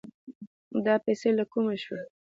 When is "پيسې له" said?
1.05-1.43